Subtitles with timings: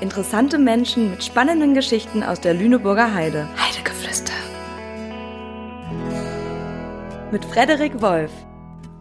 [0.00, 3.48] Interessante Menschen mit spannenden Geschichten aus der Lüneburger Heide.
[3.58, 4.34] Heidegeflüster.
[7.32, 8.30] Mit Frederik Wolf.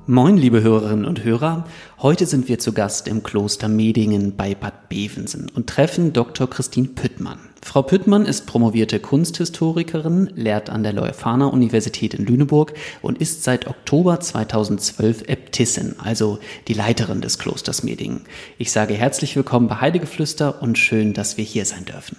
[0.08, 1.66] Moin, liebe Hörerinnen und Hörer.
[2.00, 6.48] Heute sind wir zu Gast im Kloster Medingen bei Bad Bevensen und treffen Dr.
[6.48, 7.40] Christine Püttmann.
[7.64, 13.66] Frau Püttmann ist promovierte Kunsthistorikerin, lehrt an der Leuphana Universität in Lüneburg und ist seit
[13.66, 18.22] Oktober 2012 Äbtissin, also die Leiterin des Klosters Medingen.
[18.60, 22.18] Ich sage herzlich willkommen bei Heidegeflüster und schön, dass wir hier sein dürfen.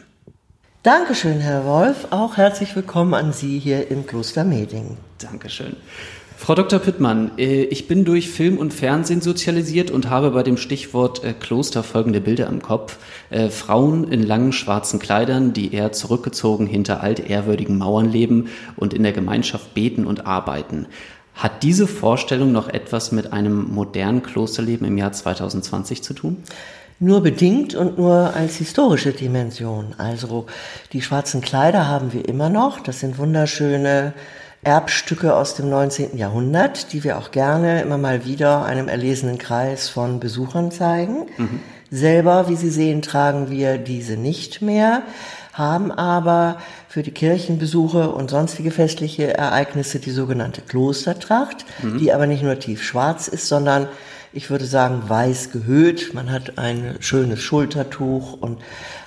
[0.83, 2.09] Dankeschön, Herr Wolf.
[2.11, 4.97] Auch herzlich willkommen an Sie hier im Kloster Medingen.
[5.19, 5.77] Dankeschön.
[6.39, 6.79] Frau Dr.
[6.79, 11.33] Pittmann, äh, ich bin durch Film und Fernsehen sozialisiert und habe bei dem Stichwort äh,
[11.33, 12.99] Kloster folgende Bilder im Kopf.
[13.31, 19.03] Äh, Frauen in langen schwarzen Kleidern, die eher zurückgezogen hinter altehrwürdigen Mauern leben und in
[19.03, 20.87] der Gemeinschaft beten und arbeiten.
[21.35, 26.45] Hat diese Vorstellung noch etwas mit einem modernen Klosterleben im Jahr 2020 zu tun?
[26.99, 29.95] Nur bedingt und nur als historische Dimension.
[29.99, 30.47] Also
[30.93, 32.80] die schwarzen Kleider haben wir immer noch.
[32.80, 34.15] Das sind wunderschöne
[34.62, 36.16] Erbstücke aus dem 19.
[36.16, 41.26] Jahrhundert, die wir auch gerne immer mal wieder einem erlesenen Kreis von Besuchern zeigen.
[41.37, 41.60] Mhm.
[41.90, 45.02] Selber, wie Sie sehen, tragen wir diese nicht mehr,
[45.52, 51.98] haben aber für die Kirchenbesuche und sonstige festliche Ereignisse die sogenannte Klostertracht, mhm.
[51.98, 53.88] die aber nicht nur tief schwarz ist, sondern
[54.37, 56.12] ich würde sagen, weiß gehöht.
[56.12, 58.59] Man hat ein schönes Schultertuch und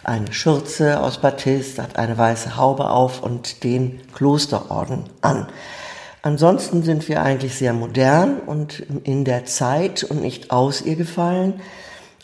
[0.03, 5.47] eine Schürze aus Batist, hat eine weiße Haube auf und den Klosterorden an.
[6.23, 11.61] Ansonsten sind wir eigentlich sehr modern und in der Zeit und nicht aus ihr gefallen.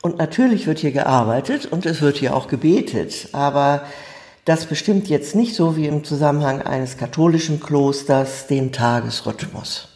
[0.02, 3.84] Und natürlich wird hier gearbeitet und es wird hier auch gebetet, aber
[4.46, 9.90] das bestimmt jetzt nicht so wie im Zusammenhang eines katholischen Klosters den Tagesrhythmus.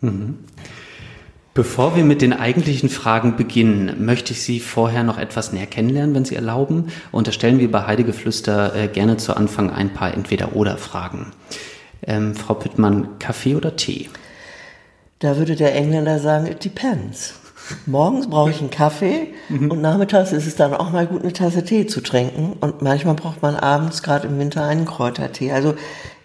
[0.00, 0.38] Mhm.
[1.52, 6.14] Bevor wir mit den eigentlichen Fragen beginnen, möchte ich Sie vorher noch etwas näher kennenlernen,
[6.14, 6.92] wenn Sie erlauben.
[7.10, 11.32] Und da stellen wir bei Heidegeflüster äh, gerne zu Anfang ein paar Entweder-Oder-Fragen.
[12.06, 14.08] Ähm, Frau Püttmann, Kaffee oder Tee?
[15.18, 17.34] Da würde der Engländer sagen, it depends.
[17.86, 19.70] Morgens brauche ich einen Kaffee mhm.
[19.70, 22.54] und nachmittags ist es dann auch mal gut, eine Tasse Tee zu trinken.
[22.60, 25.52] Und manchmal braucht man abends, gerade im Winter, einen Kräutertee.
[25.52, 25.74] Also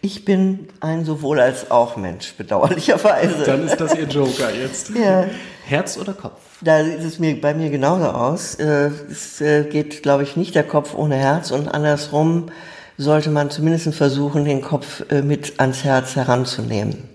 [0.05, 3.43] ich bin ein sowohl als auch Mensch, bedauerlicherweise.
[3.43, 4.91] Dann ist das Ihr Joker jetzt.
[4.95, 5.25] Ja.
[5.66, 6.39] Herz oder Kopf?
[6.61, 8.55] Da sieht es mir bei mir genauso aus.
[8.55, 12.51] Äh, es äh, geht, glaube ich, nicht der Kopf ohne Herz und andersrum
[12.97, 17.09] sollte man zumindest versuchen, den Kopf äh, mit ans Herz heranzunehmen.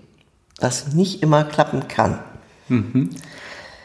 [0.59, 2.19] Was nicht immer klappen kann.
[2.67, 3.11] Mhm.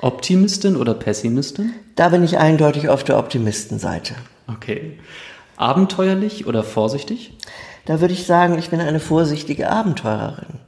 [0.00, 1.72] Optimistin oder Pessimistin?
[1.94, 4.14] Da bin ich eindeutig auf der Optimistenseite.
[4.48, 4.98] Okay.
[5.56, 7.32] Abenteuerlich oder vorsichtig?
[7.86, 10.60] Da würde ich sagen, ich bin eine vorsichtige Abenteurerin.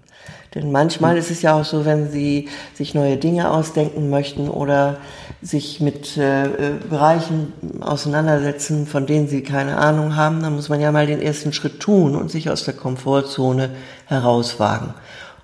[0.55, 1.19] Denn manchmal hm.
[1.19, 4.97] ist es ja auch so, wenn Sie sich neue Dinge ausdenken möchten oder
[5.43, 10.81] sich mit äh, äh, Bereichen auseinandersetzen, von denen Sie keine Ahnung haben, dann muss man
[10.81, 13.71] ja mal den ersten Schritt tun und sich aus der Komfortzone
[14.07, 14.95] herauswagen.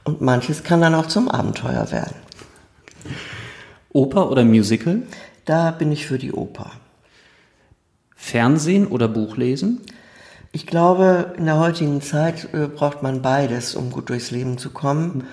[0.04, 2.14] Und manches kann dann auch zum Abenteuer werden.
[3.92, 5.02] Oper oder Musical?
[5.44, 6.70] Da bin ich für die Oper.
[8.16, 9.82] Fernsehen oder Buchlesen?
[10.54, 14.70] Ich glaube, in der heutigen Zeit äh, braucht man beides, um gut durchs Leben zu
[14.70, 15.24] kommen.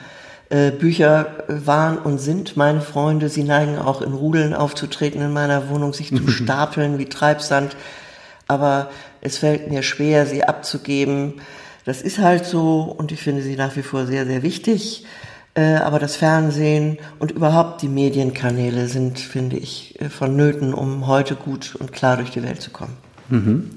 [0.49, 3.29] Äh, Bücher waren und sind meine Freunde.
[3.29, 7.75] Sie neigen auch in Rudeln aufzutreten in meiner Wohnung, sich zu stapeln wie Treibsand.
[8.47, 8.89] Aber
[9.21, 11.35] es fällt mir schwer, sie abzugeben.
[11.85, 15.05] Das ist halt so und ich finde sie nach wie vor sehr, sehr wichtig.
[15.53, 21.75] Äh, aber das Fernsehen und überhaupt die Medienkanäle sind, finde ich, vonnöten, um heute gut
[21.75, 22.97] und klar durch die Welt zu kommen.
[23.29, 23.69] Mhm.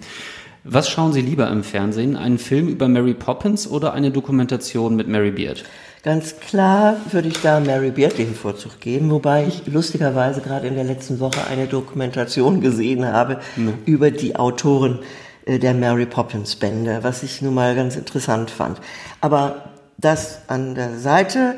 [0.66, 2.16] Was schauen Sie lieber im Fernsehen?
[2.16, 5.62] Einen Film über Mary Poppins oder eine Dokumentation mit Mary Beard?
[6.02, 10.74] Ganz klar würde ich da Mary Beard den Vorzug geben, wobei ich lustigerweise gerade in
[10.74, 13.74] der letzten Woche eine Dokumentation gesehen habe mhm.
[13.84, 15.00] über die Autoren
[15.44, 18.80] äh, der Mary Poppins Bände, was ich nun mal ganz interessant fand.
[19.20, 21.56] Aber das an der Seite.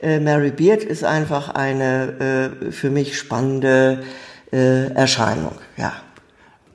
[0.00, 4.04] Äh, Mary Beard ist einfach eine äh, für mich spannende
[4.50, 5.92] Erscheinung, ja.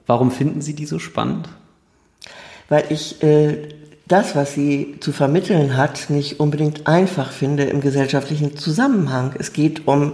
[0.05, 1.49] Warum finden Sie die so spannend?
[2.73, 3.69] Weil ich äh,
[4.07, 9.35] das, was sie zu vermitteln hat, nicht unbedingt einfach finde im gesellschaftlichen Zusammenhang.
[9.37, 10.13] Es geht um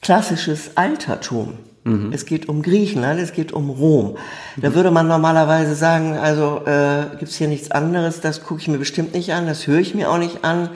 [0.00, 1.54] klassisches Altertum.
[1.82, 2.12] Mhm.
[2.12, 4.16] Es geht um Griechenland, es geht um Rom.
[4.56, 8.78] Da würde man normalerweise sagen, also äh, gibt hier nichts anderes, das gucke ich mir
[8.78, 10.70] bestimmt nicht an, das höre ich mir auch nicht an.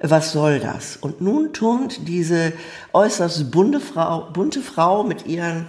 [0.00, 0.96] Was soll das?
[0.96, 2.54] Und nun turnt diese
[2.94, 5.66] äußerst bunte Frau, bunte Frau mit ihren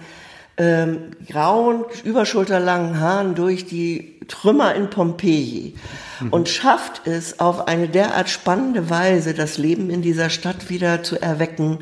[0.56, 5.74] ähm, grauen, überschulterlangen Haaren durch die Trümmer in Pompeji
[6.20, 6.28] mhm.
[6.30, 11.20] und schafft es auf eine derart spannende Weise, das Leben in dieser Stadt wieder zu
[11.20, 11.78] erwecken,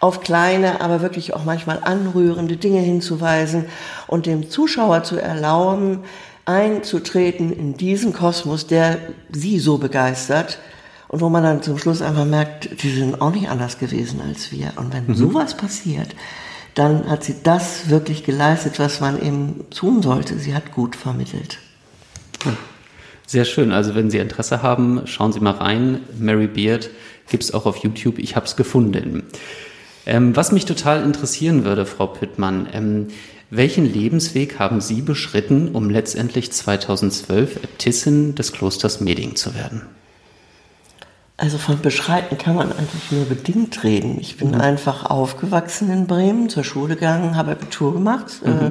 [0.00, 3.66] auf kleine, aber wirklich auch manchmal anrührende Dinge hinzuweisen
[4.06, 6.04] und dem Zuschauer zu erlauben,
[6.44, 8.98] einzutreten in diesen Kosmos, der
[9.32, 10.58] sie so begeistert
[11.08, 14.52] und wo man dann zum Schluss einfach merkt, die sind auch nicht anders gewesen als
[14.52, 14.72] wir.
[14.76, 15.14] Und wenn mhm.
[15.14, 16.14] sowas passiert,
[16.74, 20.38] dann hat sie das wirklich geleistet, was man eben tun sollte.
[20.38, 21.58] Sie hat gut vermittelt.
[23.26, 23.72] Sehr schön.
[23.72, 26.00] Also wenn Sie Interesse haben, schauen Sie mal rein.
[26.18, 26.90] Mary Beard
[27.28, 28.18] gibt es auch auf YouTube.
[28.18, 29.24] Ich habe es gefunden.
[30.06, 33.08] Ähm, was mich total interessieren würde, Frau Püttmann, ähm,
[33.50, 39.82] welchen Lebensweg haben Sie beschritten, um letztendlich 2012 Äbtissin des Klosters Meding zu werden?
[41.36, 44.18] Also von beschreiten kann man eigentlich nur bedingt reden.
[44.20, 44.60] Ich bin mhm.
[44.60, 48.66] einfach aufgewachsen in Bremen, zur Schule gegangen, habe Abitur gemacht, äh, mhm.
[48.66, 48.70] äh,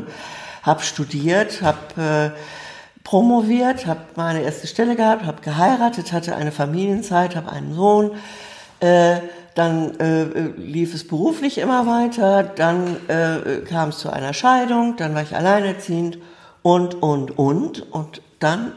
[0.64, 2.40] habe studiert, habe äh,
[3.06, 8.12] promoviert, habe meine erste Stelle gehabt, habe geheiratet, hatte eine Familienzeit, habe einen Sohn.
[8.82, 9.20] Äh,
[9.54, 10.26] dann äh,
[10.58, 15.34] lief es beruflich immer weiter, dann äh, kam es zu einer Scheidung, dann war ich
[15.34, 16.18] alleinerziehend
[16.62, 17.90] und, und, und.
[17.94, 18.74] Und dann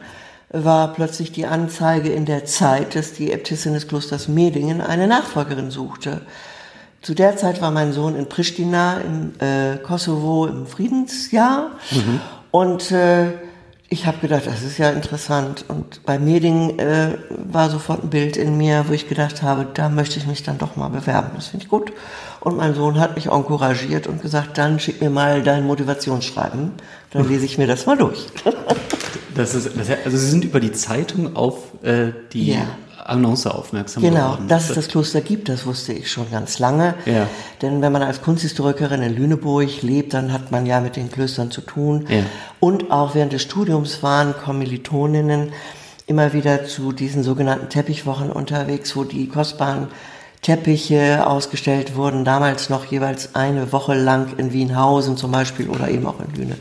[0.51, 5.69] war plötzlich die Anzeige in der Zeit, dass die Äbtissin des Klosters Medingen eine Nachfolgerin
[5.69, 6.21] suchte.
[7.01, 12.21] Zu der Zeit war mein Sohn in Pristina im äh, Kosovo im Friedensjahr mhm.
[12.51, 13.31] und äh,
[13.91, 15.65] ich habe gedacht, das ist ja interessant.
[15.67, 19.89] Und bei Meding äh, war sofort ein Bild in mir, wo ich gedacht habe, da
[19.89, 21.31] möchte ich mich dann doch mal bewerben.
[21.35, 21.91] Das finde ich gut.
[22.39, 26.73] Und mein Sohn hat mich encouragiert und gesagt, dann schick mir mal dein Motivationsschreiben.
[27.11, 28.27] Dann lese ich mir das mal durch.
[29.35, 32.67] Das ist, das, also Sie sind über die Zeitung auf äh, die ja.
[33.09, 34.37] Annonce aufmerksam genau, geworden.
[34.37, 36.95] Genau, dass es das Kloster gibt, das wusste ich schon ganz lange.
[37.05, 37.27] Ja.
[37.61, 41.51] Denn wenn man als Kunsthistorikerin in Lüneburg lebt, dann hat man ja mit den Klöstern
[41.51, 42.05] zu tun.
[42.09, 42.23] Ja.
[42.59, 45.51] Und auch während des Studiums waren Kommilitoninnen
[46.07, 49.87] immer wieder zu diesen sogenannten Teppichwochen unterwegs, wo die kostbaren
[50.41, 56.05] Teppiche ausgestellt wurden, damals noch jeweils eine Woche lang in Wienhausen zum Beispiel oder eben
[56.07, 56.57] auch in Lüne.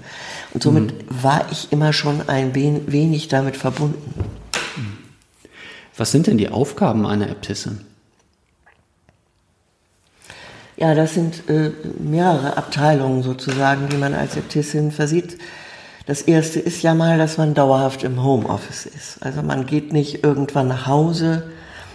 [0.53, 1.23] Und somit mhm.
[1.23, 4.38] war ich immer schon ein wenig damit verbunden.
[5.99, 7.81] Was sind denn die Aufgaben einer Äbtissin?
[10.77, 15.37] Ja, das sind äh, mehrere Abteilungen sozusagen, die man als Äbtissin versieht.
[16.07, 19.19] Das erste ist ja mal, dass man dauerhaft im Homeoffice ist.
[19.21, 21.51] Also man geht nicht irgendwann nach Hause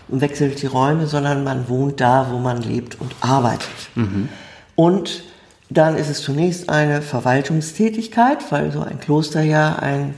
[0.09, 3.69] und wechselt die Räume, sondern man wohnt da, wo man lebt und arbeitet.
[3.95, 4.27] Mhm.
[4.75, 5.23] Und
[5.69, 10.13] dann ist es zunächst eine Verwaltungstätigkeit, weil so ein Kloster ja ein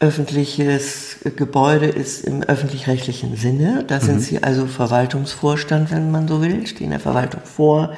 [0.00, 3.84] öffentliches Gebäude ist im öffentlich-rechtlichen Sinne.
[3.86, 4.20] Da sind mhm.
[4.20, 7.94] Sie also Verwaltungsvorstand, wenn man so will, stehen der Verwaltung vor,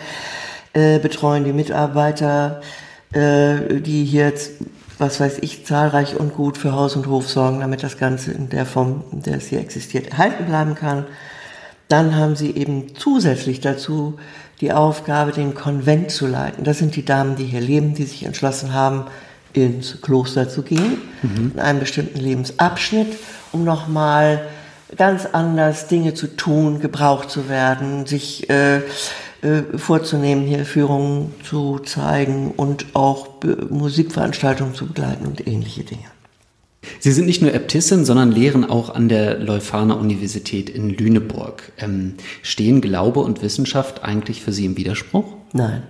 [0.75, 2.61] äh, betreuen die Mitarbeiter,
[3.13, 4.33] äh, die hier,
[4.99, 8.49] was weiß ich, zahlreich und gut für Haus und Hof sorgen, damit das Ganze in
[8.49, 11.07] der Form, in der es hier existiert, erhalten bleiben kann.
[11.89, 14.19] Dann haben Sie eben zusätzlich dazu
[14.61, 16.65] die Aufgabe, den Konvent zu leiten.
[16.65, 19.07] Das sind die Damen, die hier leben, die sich entschlossen haben,
[19.53, 21.53] ins Kloster zu gehen, mhm.
[21.55, 23.17] in einem bestimmten Lebensabschnitt,
[23.53, 24.43] um nochmal
[24.97, 31.79] ganz anders Dinge zu tun, gebraucht zu werden, sich äh, äh, vorzunehmen, hier Führungen zu
[31.79, 33.29] zeigen und auch
[33.71, 36.05] Musikveranstaltungen zu begleiten und ähnliche Dinge.
[37.01, 41.73] Sie sind nicht nur Äbtissin, sondern lehren auch an der Leuphana Universität in Lüneburg.
[41.79, 45.35] Ähm, stehen Glaube und Wissenschaft eigentlich für Sie im Widerspruch?
[45.53, 45.83] Nein.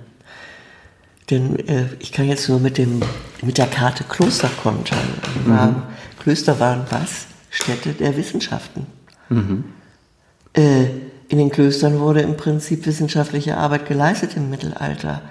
[1.31, 3.01] Denn äh, ich kann jetzt nur mit, dem,
[3.43, 4.99] mit der Karte Kloster kontern.
[5.45, 5.83] Mhm.
[6.19, 7.27] Klöster waren was?
[7.51, 8.87] Städte der Wissenschaften.
[9.29, 9.65] Mhm.
[10.55, 10.85] Äh,
[11.29, 15.23] in den Klöstern wurde im Prinzip wissenschaftliche Arbeit geleistet im Mittelalter.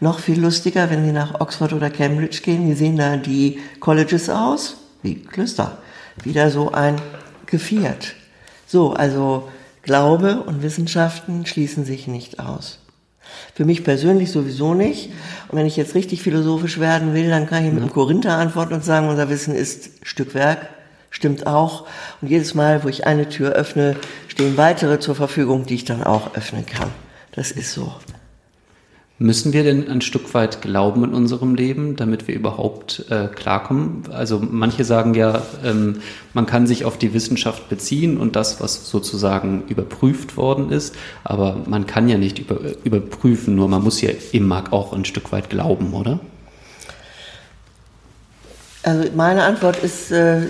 [0.00, 4.28] Noch viel lustiger, wenn Sie nach Oxford oder Cambridge gehen, wie sehen da die Colleges
[4.28, 4.76] aus?
[5.02, 5.78] Wie Klöster.
[6.22, 7.00] Wieder so ein
[7.46, 8.14] Geviert.
[8.66, 9.48] So, also
[9.82, 12.80] Glaube und Wissenschaften schließen sich nicht aus.
[13.54, 15.10] Für mich persönlich sowieso nicht.
[15.48, 18.74] Und wenn ich jetzt richtig philosophisch werden will, dann kann ich mit dem Korinther antworten
[18.74, 20.68] und sagen, unser Wissen ist Stückwerk,
[21.10, 21.86] stimmt auch.
[22.20, 23.96] Und jedes Mal, wo ich eine Tür öffne,
[24.28, 26.90] stehen weitere zur Verfügung, die ich dann auch öffnen kann.
[27.32, 27.92] Das ist so.
[29.18, 34.02] Müssen wir denn ein Stück weit glauben in unserem Leben, damit wir überhaupt äh, klarkommen?
[34.10, 36.00] Also manche sagen ja, ähm,
[36.32, 41.62] man kann sich auf die Wissenschaft beziehen und das, was sozusagen überprüft worden ist, aber
[41.66, 45.48] man kann ja nicht über, überprüfen, nur man muss ja immer auch ein Stück weit
[45.48, 46.18] glauben, oder?
[48.82, 50.42] Also meine Antwort ist, äh,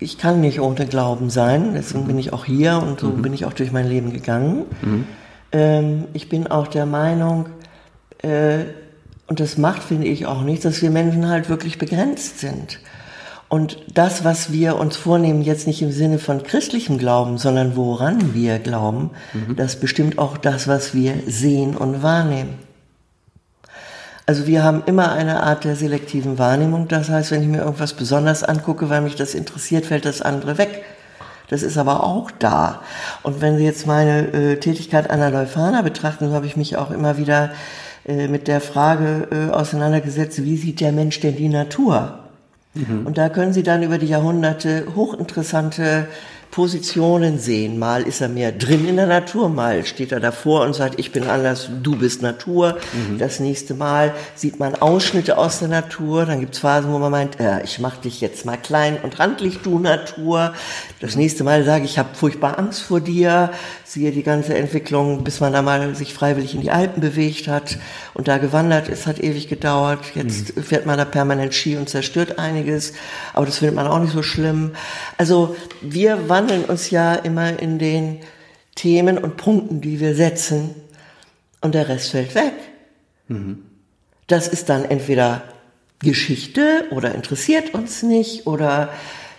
[0.00, 3.22] ich kann nicht ohne Glauben sein, deswegen bin ich auch hier und so mhm.
[3.22, 4.64] bin ich auch durch mein Leben gegangen.
[4.82, 5.04] Mhm.
[5.52, 7.46] Ähm, ich bin auch der Meinung,
[8.22, 8.64] äh,
[9.26, 12.80] Und das macht, finde ich, auch nichts, dass wir Menschen halt wirklich begrenzt sind.
[13.48, 18.32] Und das, was wir uns vornehmen, jetzt nicht im Sinne von christlichem Glauben, sondern woran
[18.32, 19.56] wir glauben, mhm.
[19.56, 22.58] das bestimmt auch das, was wir sehen und wahrnehmen.
[24.24, 26.86] Also wir haben immer eine Art der selektiven Wahrnehmung.
[26.86, 30.56] Das heißt, wenn ich mir irgendwas besonders angucke, weil mich das interessiert, fällt das andere
[30.56, 30.84] weg.
[31.50, 32.80] Das ist aber auch da.
[33.24, 36.76] Und wenn Sie jetzt meine äh, Tätigkeit an der Leuphana betrachten, so habe ich mich
[36.76, 37.50] auch immer wieder
[38.06, 42.20] äh, mit der Frage äh, auseinandergesetzt, wie sieht der Mensch denn die Natur?
[42.74, 43.04] Mhm.
[43.04, 46.06] Und da können Sie dann über die Jahrhunderte hochinteressante
[46.50, 47.78] Positionen sehen.
[47.78, 51.12] Mal ist er mehr drin in der Natur, mal steht er davor und sagt, ich
[51.12, 52.78] bin anders, du bist Natur.
[52.92, 53.18] Mhm.
[53.18, 56.26] Das nächste Mal sieht man Ausschnitte aus der Natur.
[56.26, 59.58] Dann gibt's Phasen, wo man meint, äh, ich mache dich jetzt mal klein und randlich,
[59.62, 60.52] du Natur.
[61.00, 63.50] Das nächste Mal sage ich, ich habe furchtbar Angst vor dir.
[63.84, 67.78] Siehe die ganze Entwicklung, bis man da mal sich freiwillig in die Alpen bewegt hat
[68.14, 70.00] und da gewandert ist, hat ewig gedauert.
[70.14, 70.62] Jetzt mhm.
[70.62, 72.92] fährt man da permanent Ski und zerstört einiges,
[73.34, 74.72] aber das findet man auch nicht so schlimm.
[75.16, 78.20] Also wir wandeln uns ja immer in den
[78.74, 80.74] Themen und Punkten, die wir setzen
[81.60, 82.54] und der Rest fällt weg.
[83.28, 83.58] Mhm.
[84.26, 85.42] Das ist dann entweder
[85.98, 88.88] Geschichte oder interessiert uns nicht oder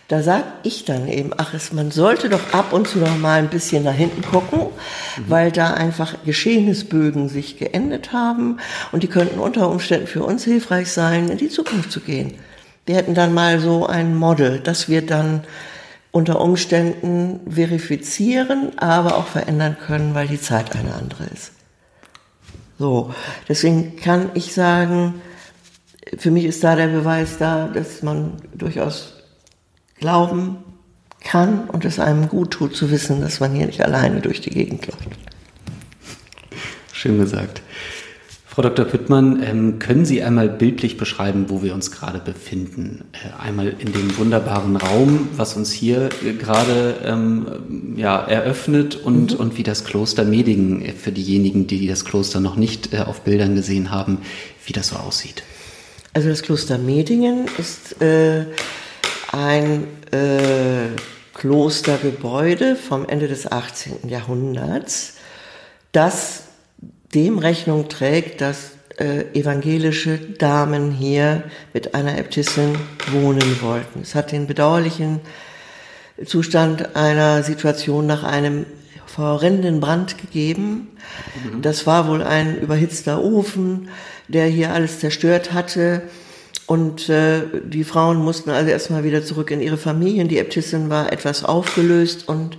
[0.09, 3.39] da sag ich dann eben, ach, es, man sollte doch ab und zu noch mal
[3.39, 5.23] ein bisschen nach hinten gucken, mhm.
[5.27, 8.57] weil da einfach Geschehnisbögen sich geendet haben
[8.91, 12.35] und die könnten unter Umständen für uns hilfreich sein, in die Zukunft zu gehen.
[12.85, 15.45] Wir hätten dann mal so ein Model, das wir dann
[16.11, 21.53] unter Umständen verifizieren, aber auch verändern können, weil die Zeit eine andere ist.
[22.77, 23.13] So,
[23.47, 25.21] deswegen kann ich sagen,
[26.17, 29.13] für mich ist da der Beweis da, dass man durchaus
[29.99, 30.57] glauben
[31.23, 34.49] kann und es einem gut tut zu wissen, dass man hier nicht alleine durch die
[34.49, 35.07] Gegend läuft.
[36.91, 37.61] Schön gesagt.
[38.53, 38.83] Frau Dr.
[38.83, 43.05] Püttmann, ähm, können Sie einmal bildlich beschreiben, wo wir uns gerade befinden?
[43.13, 49.31] Äh, einmal in dem wunderbaren Raum, was uns hier äh, gerade ähm, ja, eröffnet und,
[49.31, 49.39] mhm.
[49.39, 53.21] und wie das Kloster Medingen, äh, für diejenigen, die das Kloster noch nicht äh, auf
[53.21, 54.17] Bildern gesehen haben,
[54.65, 55.43] wie das so aussieht.
[56.11, 58.47] Also das Kloster Medingen ist äh,
[59.31, 59.87] ein
[61.35, 64.09] Klostergebäude vom Ende des 18.
[64.09, 65.13] Jahrhunderts,
[65.93, 66.50] das
[67.13, 72.75] dem Rechnung trägt, dass äh, evangelische Damen hier mit einer Äbtissin
[73.11, 74.01] wohnen wollten.
[74.01, 75.19] Es hat den bedauerlichen
[76.25, 78.65] Zustand einer Situation nach einem
[79.17, 80.89] horrenden Brand gegeben.
[81.43, 81.61] Mhm.
[81.61, 83.89] Das war wohl ein überhitzter Ofen,
[84.27, 86.03] der hier alles zerstört hatte.
[86.67, 90.27] Und äh, die Frauen mussten also erstmal wieder zurück in ihre Familien.
[90.27, 92.57] Die Äbtissin war etwas aufgelöst und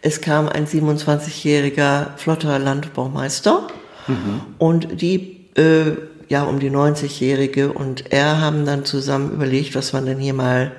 [0.00, 3.68] es kam ein 27-jähriger flotter Landbaumeister
[4.06, 4.40] mhm.
[4.58, 5.96] und die, äh,
[6.28, 10.72] ja, um die 90-jährige und er haben dann zusammen überlegt, was man denn hier mal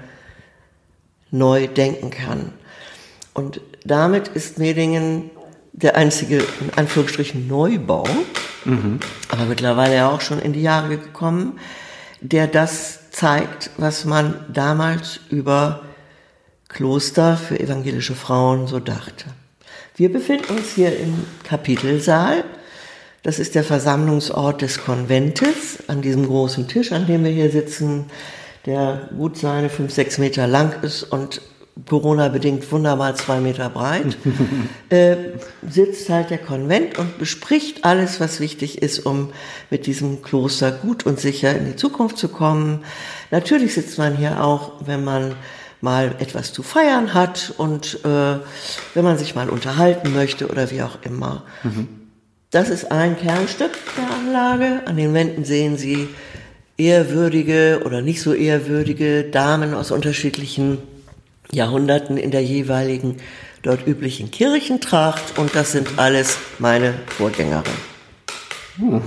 [1.31, 2.53] neu denken kann.
[3.33, 5.31] Und damit ist Medingen
[5.73, 8.07] der einzige, in Anführungsstrichen, Neubau,
[8.65, 8.99] mhm.
[9.29, 11.59] aber mittlerweile ja auch schon in die Jahre gekommen,
[12.21, 15.81] der das zeigt, was man damals über
[16.69, 19.25] Kloster für evangelische Frauen so dachte.
[19.95, 22.43] Wir befinden uns hier im Kapitelsaal.
[23.23, 28.05] Das ist der Versammlungsort des Konventes an diesem großen Tisch, an dem wir hier sitzen,
[28.65, 31.41] der gut seine fünf, sechs Meter lang ist und
[31.87, 34.17] Corona-bedingt wunderbar zwei Meter breit,
[34.89, 35.15] äh,
[35.67, 39.31] sitzt halt der Konvent und bespricht alles, was wichtig ist, um
[39.69, 42.83] mit diesem Kloster gut und sicher in die Zukunft zu kommen.
[43.31, 45.35] Natürlich sitzt man hier auch, wenn man
[45.81, 48.37] mal etwas zu feiern hat und äh,
[48.93, 51.43] wenn man sich mal unterhalten möchte oder wie auch immer.
[51.63, 52.02] Mhm.
[52.53, 54.83] Das ist ein Kernstück der Anlage.
[54.85, 56.07] An den Wänden sehen Sie
[56.77, 60.77] ehrwürdige oder nicht so ehrwürdige Damen aus unterschiedlichen
[61.51, 63.17] Jahrhunderten in der jeweiligen
[63.63, 67.79] dort üblichen Kirchentracht und das sind alles meine Vorgängerinnen.
[68.77, 69.01] Hm.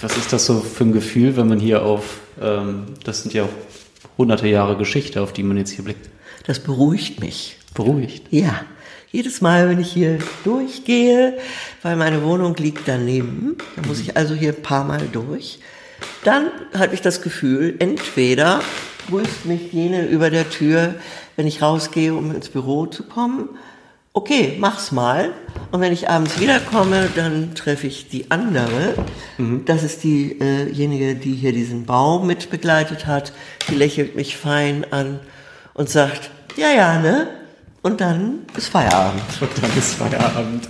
[0.00, 3.48] Was ist das so für ein Gefühl, wenn man hier auf, ähm, das sind ja
[4.18, 6.10] hunderte Jahre Geschichte, auf die man jetzt hier blickt?
[6.46, 7.58] Das beruhigt mich.
[7.74, 8.26] Beruhigt?
[8.32, 8.62] Ja.
[9.10, 11.38] Jedes Mal, wenn ich hier durchgehe,
[11.82, 15.60] weil meine Wohnung liegt daneben, dann muss ich also hier ein paar Mal durch,
[16.24, 18.60] dann hatte ich das Gefühl, entweder
[19.08, 20.94] grüßt mich jene über der Tür,
[21.36, 23.48] wenn ich rausgehe, um ins Büro zu kommen.
[24.12, 25.32] Okay, mach's mal.
[25.70, 28.94] Und wenn ich abends wiederkomme, dann treffe ich die andere.
[29.38, 29.64] Mhm.
[29.64, 33.32] Das ist diejenige, die hier diesen Bau mit begleitet hat.
[33.70, 35.20] Die lächelt mich fein an
[35.72, 37.28] und sagt, ja, ja, ne?
[37.82, 39.22] Und dann ist Feierabend.
[39.40, 40.68] Und dann ist Feierabend.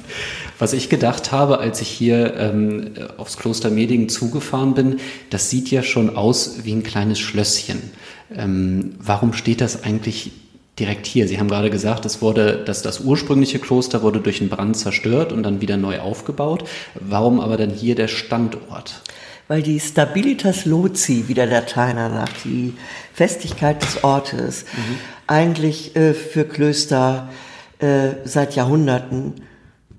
[0.58, 4.98] Was ich gedacht habe, als ich hier ähm, aufs Kloster Medingen zugefahren bin,
[5.30, 7.92] das sieht ja schon aus wie ein kleines Schlösschen.
[8.34, 10.32] Ähm, warum steht das eigentlich
[10.78, 11.28] direkt hier?
[11.28, 15.32] Sie haben gerade gesagt, es wurde, dass das ursprüngliche Kloster wurde durch einen Brand zerstört
[15.32, 16.64] und dann wieder neu aufgebaut.
[16.94, 19.02] Warum aber dann hier der Standort?
[19.46, 22.74] Weil die Stabilitas Loci, wie der Lateiner sagt, die
[23.14, 24.96] Festigkeit des Ortes, mhm.
[25.28, 27.28] Eigentlich äh, für Klöster
[27.78, 29.34] äh, seit Jahrhunderten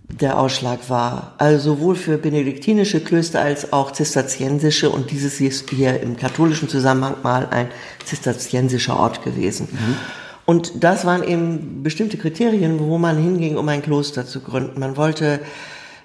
[0.09, 1.35] der Ausschlag war.
[1.37, 7.15] Also sowohl für benediktinische Klöster als auch zisterziensische und dieses ist hier im katholischen Zusammenhang
[7.23, 7.69] mal ein
[8.03, 9.67] zisterziensischer Ort gewesen.
[9.71, 9.95] Mhm.
[10.45, 14.79] Und das waren eben bestimmte Kriterien, wo man hinging, um ein Kloster zu gründen.
[14.79, 15.41] Man wollte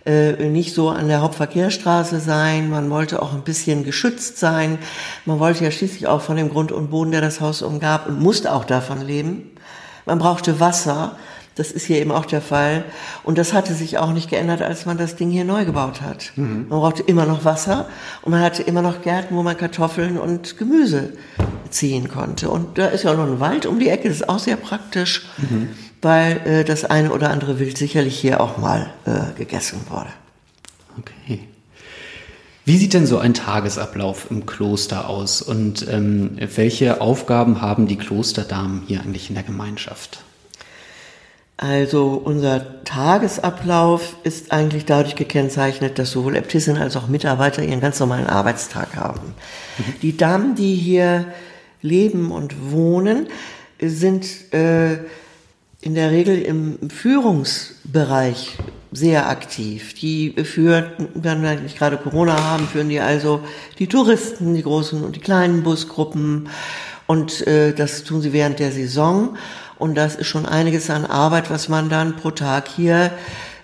[0.07, 4.79] äh, nicht so an der Hauptverkehrsstraße sein, man wollte auch ein bisschen geschützt sein.
[5.25, 8.21] Man wollte ja schließlich auch von dem Grund und Boden, der das Haus umgab, und
[8.21, 9.51] musste auch davon leben.
[10.07, 11.17] Man brauchte Wasser.
[11.57, 12.85] Das ist hier eben auch der Fall.
[13.23, 16.33] Und das hatte sich auch nicht geändert, als man das Ding hier neu gebaut hat.
[16.35, 16.67] Mhm.
[16.69, 17.89] Man brauchte immer noch Wasser
[18.23, 21.13] und man hatte immer noch Gärten, wo man Kartoffeln und Gemüse
[21.71, 22.51] ziehen konnte.
[22.51, 24.57] Und da ist ja auch noch ein Wald um die Ecke, das ist auch sehr
[24.57, 25.69] praktisch, mhm.
[26.05, 30.11] Weil äh, das eine oder andere Wild sicherlich hier auch mal äh, gegessen wurde.
[30.99, 31.41] Okay.
[32.67, 37.97] Wie sieht denn so ein Tagesablauf im Kloster aus und ähm, welche Aufgaben haben die
[37.97, 40.23] Klosterdamen hier eigentlich in der Gemeinschaft?
[41.57, 48.01] Also unser Tagesablauf ist eigentlich dadurch gekennzeichnet, dass sowohl Äbtissin als auch Mitarbeiter ihren ganz
[48.01, 49.35] normalen Arbeitstag haben.
[49.79, 49.95] Mhm.
[50.03, 51.27] Die Damen, die hier
[51.81, 53.29] leben und wohnen,
[53.81, 54.99] sind äh,
[55.85, 58.57] in der Regel im Führungsbereich
[58.91, 59.93] sehr aktiv.
[59.95, 63.41] Die führen, wenn wir nicht gerade Corona haben, führen die also
[63.79, 66.49] die Touristen, die großen und die kleinen Busgruppen
[67.07, 69.37] und äh, das tun sie während der Saison.
[69.79, 73.11] Und das ist schon einiges an Arbeit, was man dann pro Tag hier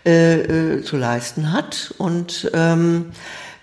[0.04, 1.94] äh, äh, zu leisten hat.
[1.96, 3.06] Und ähm,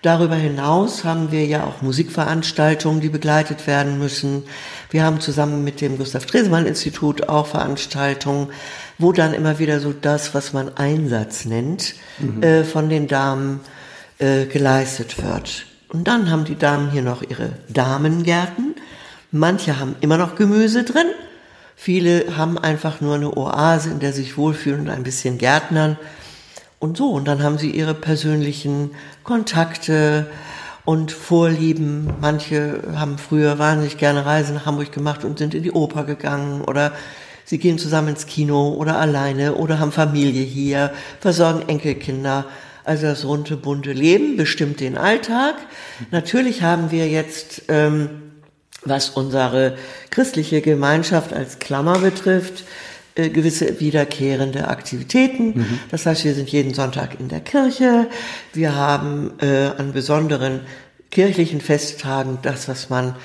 [0.02, 4.42] darüber hinaus haben wir ja auch Musikveranstaltungen, die begleitet werden müssen.
[4.90, 8.48] Wir haben zusammen mit dem Gustav Stresemann Institut auch Veranstaltungen,
[8.96, 12.42] wo dann immer wieder so das, was man Einsatz nennt, mhm.
[12.42, 13.60] äh, von den Damen
[14.18, 15.66] äh, geleistet wird.
[15.88, 18.74] Und dann haben die Damen hier noch ihre Damengärten.
[19.30, 21.06] Manche haben immer noch Gemüse drin.
[21.76, 25.96] Viele haben einfach nur eine Oase, in der sie sich wohlfühlen und ein bisschen Gärtnern.
[26.78, 28.90] Und so, und dann haben sie ihre persönlichen
[29.22, 30.26] Kontakte
[30.88, 32.08] und Vorlieben.
[32.18, 36.62] Manche haben früher wahnsinnig gerne Reisen nach Hamburg gemacht und sind in die Oper gegangen
[36.62, 36.92] oder
[37.44, 42.46] sie gehen zusammen ins Kino oder alleine oder haben Familie hier, versorgen Enkelkinder.
[42.84, 45.56] Also das runde, bunte Leben bestimmt den Alltag.
[46.10, 48.08] Natürlich haben wir jetzt ähm,
[48.82, 49.76] was unsere
[50.08, 52.64] christliche Gemeinschaft als Klammer betrifft,
[53.18, 55.58] äh, gewisse wiederkehrende Aktivitäten.
[55.58, 55.78] Mhm.
[55.90, 58.06] Das heißt, wir sind jeden Sonntag in der Kirche.
[58.52, 60.60] Wir haben äh, an besonderen
[61.10, 63.16] kirchlichen Festtagen das, was man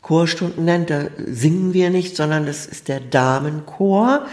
[0.00, 0.90] Chorstunden nennt.
[0.90, 4.26] Da singen wir nicht, sondern das ist der Damenchor,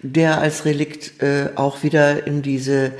[0.00, 2.92] der als Relikt äh, auch wieder in diese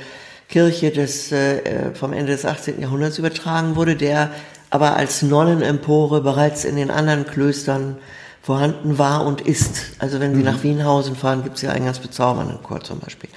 [0.49, 2.81] Kirche des, äh, vom Ende des 18.
[2.81, 4.31] Jahrhunderts übertragen wurde, der
[4.69, 7.97] aber als Nonnenempore bereits in den anderen Klöstern
[8.43, 9.93] vorhanden war und ist.
[9.99, 10.45] Also wenn Sie mhm.
[10.45, 13.29] nach Wienhausen fahren, gibt es ja einen ganz bezaubernden Chor zum Beispiel.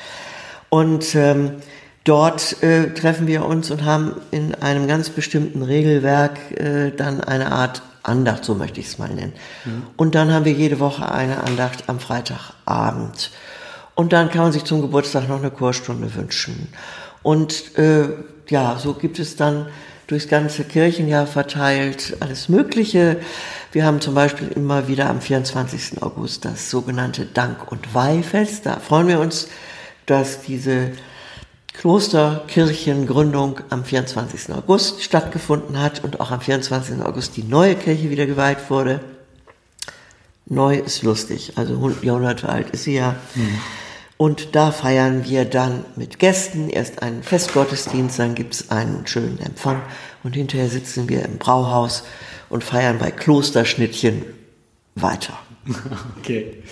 [0.68, 1.52] Und ähm,
[2.02, 7.52] dort äh, treffen wir uns und haben in einem ganz bestimmten Regelwerk äh, dann eine
[7.52, 9.32] Art Andacht, so möchte ich es mal nennen.
[9.64, 9.82] Mhm.
[9.96, 13.30] Und dann haben wir jede Woche eine Andacht am Freitagabend.
[13.94, 16.68] Und dann kann man sich zum Geburtstag noch eine Chorstunde wünschen.
[17.22, 18.08] Und äh,
[18.48, 19.66] ja, so gibt es dann
[20.06, 23.18] durchs ganze Kirchenjahr verteilt, alles Mögliche.
[23.72, 26.02] Wir haben zum Beispiel immer wieder am 24.
[26.02, 28.66] August das sogenannte Dank- und Weihfest.
[28.66, 29.48] Da freuen wir uns,
[30.06, 30.92] dass diese
[31.74, 34.54] Klosterkirchengründung am 24.
[34.54, 37.02] August stattgefunden hat und auch am 24.
[37.02, 39.00] August die neue Kirche wieder geweiht wurde.
[40.46, 43.16] Neu ist lustig, also 100 Jahrhunderte alt ist sie ja.
[43.34, 43.58] Mhm.
[44.18, 49.82] Und da feiern wir dann mit Gästen erst einen Festgottesdienst, dann gibt's einen schönen Empfang
[50.22, 52.04] und hinterher sitzen wir im Brauhaus
[52.48, 54.24] und feiern bei Klosterschnittchen
[54.94, 55.38] weiter.
[56.18, 56.62] Okay.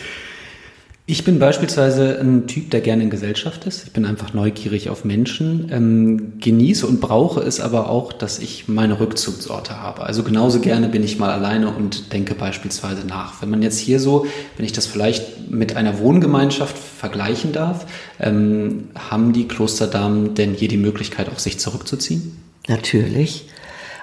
[1.06, 3.84] Ich bin beispielsweise ein Typ, der gerne in Gesellschaft ist.
[3.84, 8.68] Ich bin einfach neugierig auf Menschen, ähm, genieße und brauche es aber auch, dass ich
[8.68, 10.04] meine Rückzugsorte habe.
[10.04, 13.42] Also genauso gerne bin ich mal alleine und denke beispielsweise nach.
[13.42, 17.84] Wenn man jetzt hier so, wenn ich das vielleicht mit einer Wohngemeinschaft vergleichen darf,
[18.18, 22.38] ähm, haben die Klosterdamen denn hier die Möglichkeit, auch sich zurückzuziehen?
[22.66, 23.46] Natürlich.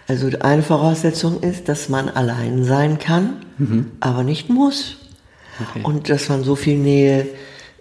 [0.07, 3.87] Also eine Voraussetzung ist, dass man allein sein kann, mhm.
[4.01, 4.97] aber nicht muss.
[5.59, 5.81] Okay.
[5.83, 7.27] Und dass man so viel Nähe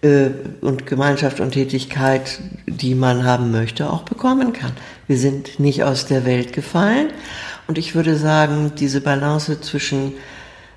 [0.02, 0.30] äh,
[0.61, 4.72] und Gemeinschaft und Tätigkeit, die man haben möchte, auch bekommen kann.
[5.06, 7.11] Wir sind nicht aus der Welt gefallen.
[7.66, 10.14] Und ich würde sagen, diese Balance zwischen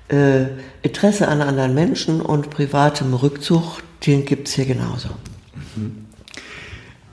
[0.08, 0.44] äh,
[0.82, 5.08] Interesse an anderen Menschen und privatem Rückzug, den gibt es hier genauso.
[5.74, 6.03] Mhm.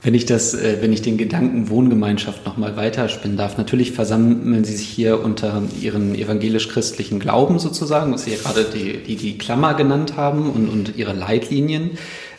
[0.02, 4.74] Wenn ich das, äh, wenn ich den Gedanken Wohngemeinschaft nochmal weiterspinnen darf, natürlich versammeln Sie
[4.74, 10.16] sich hier unter Ihren evangelisch-christlichen Glauben sozusagen, was Sie gerade die, die, die Klammer genannt
[10.16, 11.92] haben und, und Ihre Leitlinien.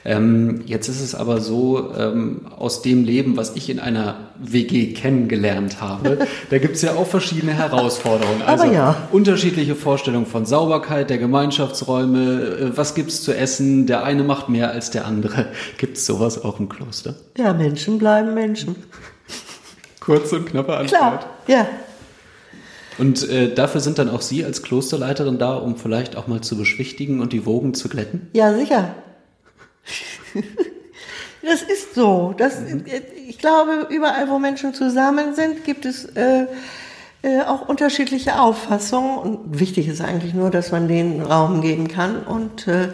[0.06, 4.94] Ähm, jetzt ist es aber so, ähm, aus dem Leben, was ich in einer WG
[4.94, 8.42] kennengelernt habe, da gibt es ja auch verschiedene Herausforderungen.
[8.42, 8.96] Also ja.
[9.12, 14.72] unterschiedliche Vorstellungen von Sauberkeit, der Gemeinschaftsräume, äh, was gibt's zu essen, der eine macht mehr
[14.72, 15.48] als der andere.
[15.78, 17.16] Gibt es sowas auch im Kloster?
[17.38, 18.76] Ja, Menschen bleiben Menschen.
[20.02, 21.00] Kurz und knappe Antwort.
[21.00, 21.68] Klar, ja.
[22.98, 26.58] Und äh, dafür sind dann auch Sie als Klosterleiterin da, um vielleicht auch mal zu
[26.58, 28.28] beschwichtigen und die Wogen zu glätten?
[28.34, 28.96] Ja, sicher.
[31.42, 32.34] das ist so.
[32.38, 32.86] Das, mhm.
[33.28, 36.46] Ich glaube, überall, wo Menschen zusammen sind, gibt es äh,
[37.24, 39.18] äh, auch unterschiedliche Auffassungen.
[39.18, 42.24] Und wichtig ist eigentlich nur, dass man den Raum geben kann.
[42.24, 42.90] Und äh,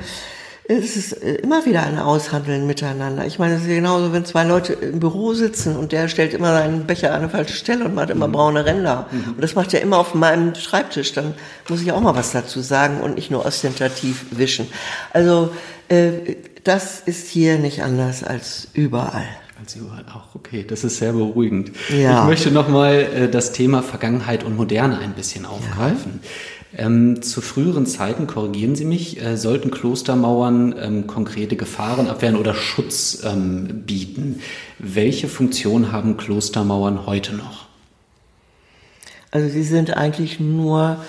[0.71, 3.25] es ist äh, immer wieder ein Aushandeln miteinander.
[3.25, 6.54] Ich meine, es ist genauso, wenn zwei Leute im Büro sitzen und der stellt immer
[6.54, 8.34] seinen Becher an eine falsche Stelle und macht immer mhm.
[8.34, 9.08] braune Ränder.
[9.10, 9.32] Mhm.
[9.32, 11.13] Und das macht er immer auf meinem Schreibtisch.
[11.13, 11.34] Dann
[11.67, 14.67] muss ich auch mal was dazu sagen und nicht nur ostentativ wischen.
[15.12, 15.49] Also
[15.89, 19.27] äh, das ist hier nicht anders als überall.
[19.59, 21.71] Als überall auch, okay, das ist sehr beruhigend.
[21.89, 22.21] Ja.
[22.21, 26.21] Ich möchte nochmal äh, das Thema Vergangenheit und Moderne ein bisschen aufgreifen.
[26.21, 26.29] Ja.
[26.85, 32.53] Ähm, zu früheren Zeiten, korrigieren Sie mich, äh, sollten Klostermauern ähm, konkrete Gefahren abwehren oder
[32.53, 34.41] Schutz ähm, bieten.
[34.77, 37.65] Welche Funktion haben Klostermauern heute noch?
[39.31, 41.03] Also sie sind eigentlich nur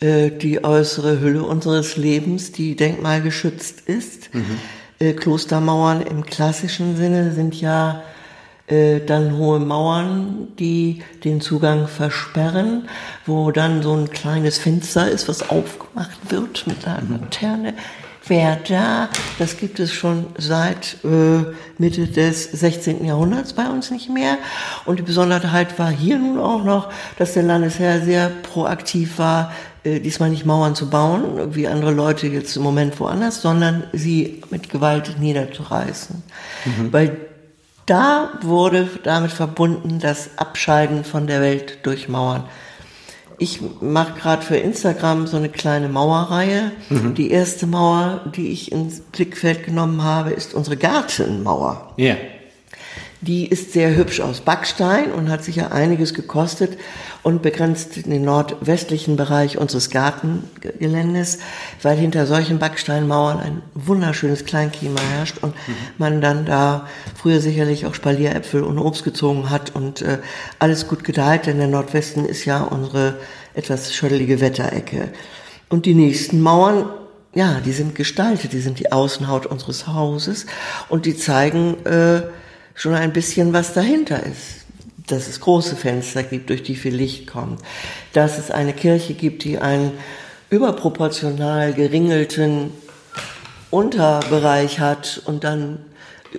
[0.00, 4.34] äh, die äußere Hülle unseres Lebens, die denkmalgeschützt ist.
[4.34, 4.58] Mhm.
[4.98, 8.02] Äh, Klostermauern im klassischen Sinne sind ja
[8.66, 12.88] äh, dann hohe Mauern, die den Zugang versperren,
[13.26, 17.20] wo dann so ein kleines Fenster ist, was aufgemacht wird mit einer mhm.
[17.20, 17.74] Laterne.
[18.28, 21.44] Wer da, das gibt es schon seit äh,
[21.78, 23.04] Mitte des 16.
[23.04, 24.38] Jahrhunderts bei uns nicht mehr.
[24.84, 29.52] Und die Besonderheit war hier nun auch noch, dass der Landesherr sehr proaktiv war,
[29.86, 34.68] diesmal nicht Mauern zu bauen, wie andere Leute jetzt im Moment woanders, sondern sie mit
[34.68, 36.22] Gewalt niederzureißen.
[36.64, 36.92] Mhm.
[36.92, 37.16] Weil
[37.86, 42.44] da wurde damit verbunden das Abscheiden von der Welt durch Mauern.
[43.38, 46.72] Ich mache gerade für Instagram so eine kleine Mauerreihe.
[46.88, 47.14] Mhm.
[47.14, 51.92] Die erste Mauer, die ich ins Blickfeld genommen habe, ist unsere Gartenmauer.
[51.96, 52.04] Ja.
[52.06, 52.16] Yeah.
[53.22, 56.76] Die ist sehr hübsch aus Backstein und hat sicher einiges gekostet
[57.22, 61.38] und begrenzt den nordwestlichen Bereich unseres Gartengeländes,
[61.82, 65.74] weil hinter solchen Backsteinmauern ein wunderschönes Kleinklima herrscht und mhm.
[65.96, 70.18] man dann da früher sicherlich auch Spalieräpfel und Obst gezogen hat und äh,
[70.58, 73.14] alles gut gedeiht, denn der Nordwesten ist ja unsere
[73.54, 75.08] etwas schöttelige Wetterecke.
[75.70, 76.84] Und die nächsten Mauern
[77.34, 80.46] ja, die sind gestaltet, die sind die Außenhaut unseres Hauses
[80.88, 82.22] und die zeigen äh,
[82.76, 84.64] schon ein bisschen, was dahinter ist.
[85.08, 87.60] Dass es große Fenster gibt, durch die viel Licht kommt.
[88.12, 89.92] Dass es eine Kirche gibt, die einen
[90.50, 92.70] überproportional geringelten
[93.70, 95.78] Unterbereich hat und dann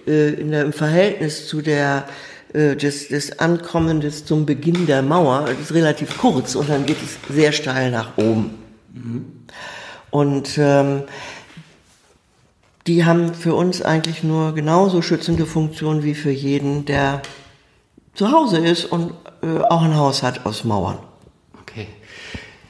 [0.05, 2.05] äh, in der, im Verhältnis zu der
[2.53, 6.97] äh, des, des Ankommens zum Beginn der Mauer das ist relativ kurz und dann geht
[7.03, 8.51] es sehr steil nach oben.
[8.93, 9.25] Mhm.
[10.09, 11.03] Und ähm,
[12.87, 17.21] die haben für uns eigentlich nur genauso schützende Funktionen wie für jeden, der
[18.13, 20.97] zu Hause ist und äh, auch ein Haus hat aus Mauern.
[21.61, 21.87] Okay.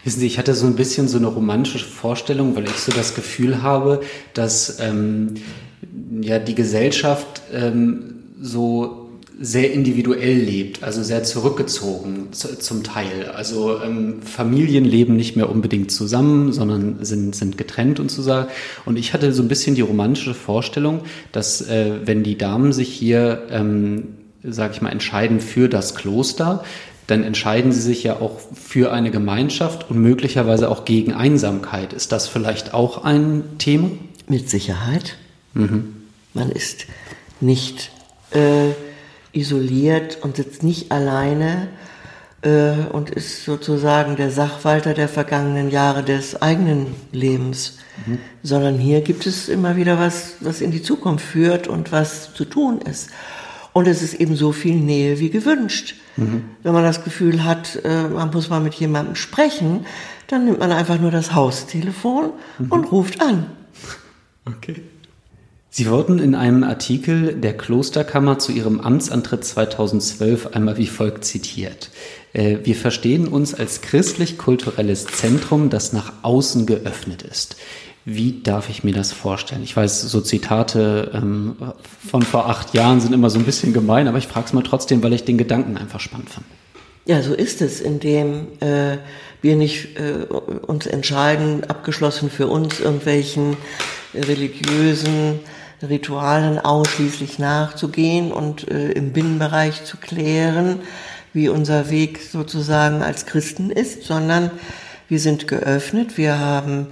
[0.04, 3.14] Wissen Sie, ich hatte so ein bisschen so eine romantische Vorstellung, weil ich so das
[3.14, 4.02] Gefühl habe,
[4.34, 5.36] dass ähm,
[6.22, 9.07] ja die Gesellschaft ähm, so
[9.40, 13.32] sehr individuell lebt, also sehr zurückgezogen zum Teil.
[13.36, 18.50] Also ähm, Familien leben nicht mehr unbedingt zusammen, sondern sind, sind getrennt und so sagen.
[18.86, 22.90] Und ich hatte so ein bisschen die romantische Vorstellung, dass äh, wenn die Damen sich
[22.90, 26.64] hier, ähm, sage ich mal, entscheiden für das Kloster,
[27.06, 31.94] dann entscheiden sie sich ja auch für eine Gemeinschaft und möglicherweise auch gegen Einsamkeit.
[31.94, 33.92] Ist das vielleicht auch ein Thema?
[34.28, 35.16] Mit Sicherheit.
[35.54, 35.94] Mhm.
[36.34, 36.86] Man ist
[37.40, 37.92] nicht
[38.32, 38.72] äh,
[39.38, 41.70] isoliert und sitzt nicht alleine
[42.42, 48.20] äh, und ist sozusagen der Sachwalter der vergangenen Jahre des eigenen Lebens, mhm.
[48.44, 52.46] sondern hier gibt es immer wieder was, was in die Zukunft führt und was zu
[52.46, 53.10] tun ist.
[53.74, 55.96] Und es ist eben so viel Nähe wie gewünscht.
[56.16, 56.46] Mhm.
[56.64, 59.86] Wenn man das Gefühl hat, äh, man muss mal mit jemandem sprechen,
[60.28, 62.72] dann nimmt man einfach nur das Haustelefon mhm.
[62.72, 63.46] und ruft an.
[64.46, 64.82] Okay.
[65.78, 71.92] Sie wurden in einem Artikel der Klosterkammer zu Ihrem Amtsantritt 2012 einmal wie folgt zitiert.
[72.34, 77.58] Äh, wir verstehen uns als christlich-kulturelles Zentrum, das nach außen geöffnet ist.
[78.06, 79.62] Wie darf ich mir das vorstellen?
[79.62, 81.58] Ich weiß, so Zitate ähm,
[82.10, 84.64] von vor acht Jahren sind immer so ein bisschen gemein, aber ich frage es mal
[84.64, 86.48] trotzdem, weil ich den Gedanken einfach spannend fand.
[87.06, 88.98] Ja, so ist es, indem äh,
[89.44, 93.58] wir nicht äh, uns entscheiden, abgeschlossen für uns irgendwelchen
[94.16, 95.40] religiösen
[95.82, 100.80] Ritualen ausschließlich nachzugehen und äh, im Binnenbereich zu klären,
[101.34, 104.52] wie unser Weg sozusagen als Christen ist, sondern
[105.08, 106.88] wir sind geöffnet, wir haben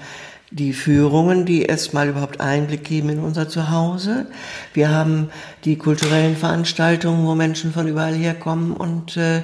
[0.52, 4.28] die Führungen, die erstmal überhaupt Einblick geben in unser Zuhause.
[4.74, 5.30] Wir haben
[5.65, 9.41] die kulturellen Veranstaltungen, wo Menschen von überall herkommen und äh,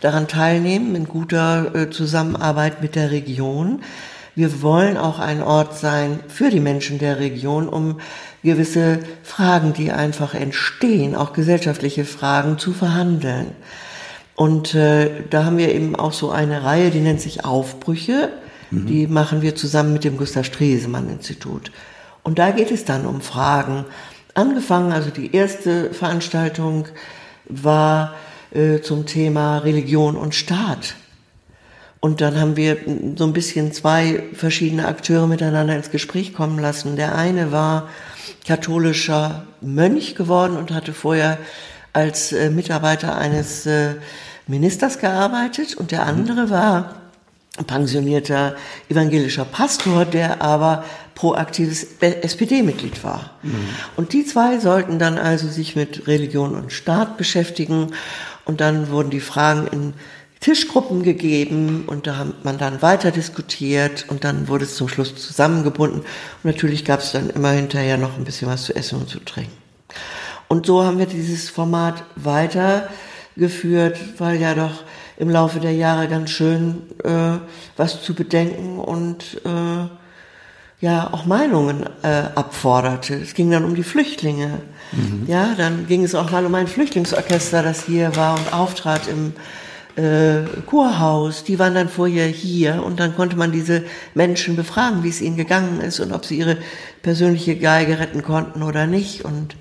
[0.00, 3.80] daran teilnehmen, in guter äh, Zusammenarbeit mit der Region.
[4.34, 8.00] Wir wollen auch ein Ort sein für die Menschen der Region, um
[8.42, 13.48] gewisse Fragen, die einfach entstehen, auch gesellschaftliche Fragen zu verhandeln.
[14.34, 18.30] Und äh, da haben wir eben auch so eine Reihe, die nennt sich Aufbrüche.
[18.70, 18.86] Mhm.
[18.86, 21.70] Die machen wir zusammen mit dem Gustav Stresemann Institut.
[22.22, 23.84] Und da geht es dann um Fragen.
[24.34, 26.88] Angefangen, also die erste Veranstaltung
[27.44, 28.14] war
[28.52, 30.94] äh, zum Thema Religion und Staat.
[32.04, 32.78] Und dann haben wir
[33.14, 36.96] so ein bisschen zwei verschiedene Akteure miteinander ins Gespräch kommen lassen.
[36.96, 37.88] Der eine war
[38.44, 41.38] katholischer Mönch geworden und hatte vorher
[41.92, 43.94] als äh, Mitarbeiter eines äh,
[44.48, 46.96] Ministers gearbeitet und der andere war
[47.68, 48.56] pensionierter
[48.88, 50.84] evangelischer Pastor, der aber
[51.14, 53.30] proaktives SPD-Mitglied war.
[53.44, 53.68] Mhm.
[53.94, 57.92] Und die zwei sollten dann also sich mit Religion und Staat beschäftigen
[58.44, 59.94] und dann wurden die Fragen in
[60.42, 65.14] Tischgruppen gegeben und da hat man dann weiter diskutiert und dann wurde es zum Schluss
[65.14, 69.08] zusammengebunden und natürlich gab es dann immer hinterher noch ein bisschen was zu essen und
[69.08, 69.56] zu trinken.
[70.48, 74.82] Und so haben wir dieses Format weitergeführt, weil ja doch
[75.16, 77.38] im Laufe der Jahre ganz schön äh,
[77.76, 83.14] was zu bedenken und äh, ja auch Meinungen äh, abforderte.
[83.14, 84.58] Es ging dann um die Flüchtlinge.
[84.90, 85.22] Mhm.
[85.28, 89.34] Ja, dann ging es auch mal um ein Flüchtlingsorchester, das hier war und auftrat im
[89.96, 95.08] äh, Kurhaus, die waren dann vorher hier und dann konnte man diese Menschen befragen, wie
[95.08, 96.58] es ihnen gegangen ist und ob sie ihre
[97.02, 99.56] persönliche Geige retten konnten oder nicht und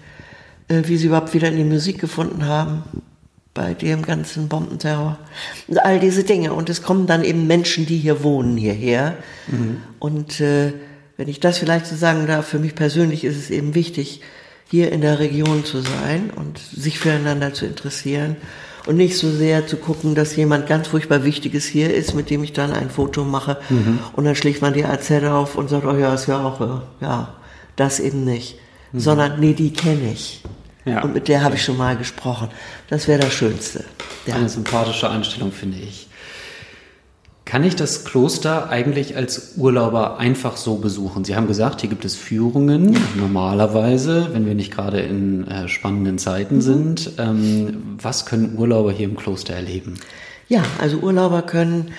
[0.67, 2.83] äh, wie sie überhaupt wieder in die Musik gefunden haben
[3.53, 5.17] bei dem ganzen Bombenterror.
[5.67, 6.53] Und all diese Dinge.
[6.53, 9.17] Und es kommen dann eben Menschen, die hier wohnen, hierher.
[9.47, 9.81] Mhm.
[9.99, 10.71] Und äh,
[11.17, 14.21] wenn ich das vielleicht so sagen darf, für mich persönlich ist es eben wichtig,
[14.69, 18.37] hier in der Region zu sein und sich füreinander zu interessieren
[18.87, 22.43] und nicht so sehr zu gucken, dass jemand ganz furchtbar Wichtiges hier ist, mit dem
[22.43, 23.99] ich dann ein Foto mache mhm.
[24.13, 26.81] und dann schlägt man die AZ auf und sagt, oh ja, ist ja auch, äh,
[27.01, 27.33] ja,
[27.75, 28.57] das eben nicht.
[28.91, 28.99] Mhm.
[28.99, 30.43] Sondern, nee, die kenne ich.
[30.85, 31.03] Ja.
[31.03, 32.49] Und mit der habe ich schon mal gesprochen.
[32.89, 33.85] Das wäre das Schönste.
[34.25, 34.35] Ja.
[34.35, 36.07] Eine sympathische Einstellung, finde ich.
[37.51, 41.25] Kann ich das Kloster eigentlich als Urlauber einfach so besuchen?
[41.25, 46.17] Sie haben gesagt, hier gibt es Führungen, normalerweise, wenn wir nicht gerade in äh, spannenden
[46.17, 46.61] Zeiten mhm.
[46.61, 47.11] sind.
[47.17, 49.95] Ähm, was können Urlauber hier im Kloster erleben?
[50.47, 51.91] Ja, also Urlauber können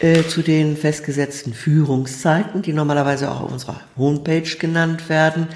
[0.00, 5.48] äh, zu den festgesetzten Führungszeiten, die normalerweise auch auf unserer Homepage genannt werden,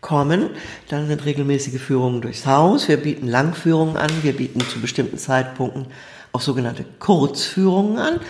[0.00, 0.50] kommen.
[0.88, 2.88] Dann sind regelmäßige Führungen durchs Haus.
[2.88, 4.10] Wir bieten Langführungen an.
[4.22, 5.86] Wir bieten zu bestimmten Zeitpunkten
[6.32, 8.20] auch sogenannte Kurzführungen an.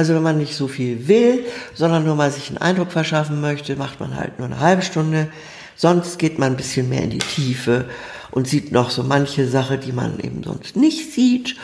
[0.00, 3.76] Also wenn man nicht so viel will, sondern nur mal sich einen Eindruck verschaffen möchte,
[3.76, 5.28] macht man halt nur eine halbe Stunde.
[5.76, 7.84] Sonst geht man ein bisschen mehr in die Tiefe
[8.30, 11.54] und sieht noch so manche Sache, die man eben sonst nicht sieht.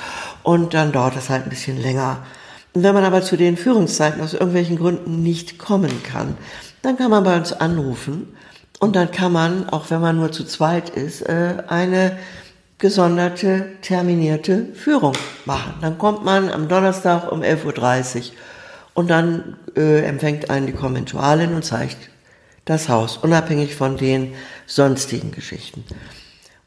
[0.43, 2.27] Und dann dauert es halt ein bisschen länger.
[2.75, 6.37] Und wenn man aber zu den Führungszeiten aus irgendwelchen Gründen nicht kommen kann,
[6.83, 8.37] dann kann man bei uns anrufen
[8.81, 12.19] und dann kann man, auch wenn man nur zu zweit ist, äh, eine
[12.79, 15.75] gesonderte, terminierte Führung machen.
[15.81, 18.23] Dann kommt man am Donnerstag um 11.30 Uhr
[18.95, 22.11] und dann äh, empfängt einen die Konventualin und zeigt
[22.65, 24.35] das Haus, unabhängig von den
[24.67, 25.85] sonstigen Geschichten.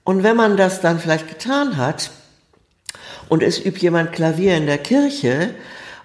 [0.04, 2.12] Und wenn man das dann vielleicht getan hat
[3.28, 5.54] und es übt jemand Klavier in der Kirche